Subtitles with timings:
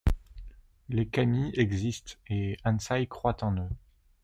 [0.89, 3.69] Les kami existent et Ansai croit en eux.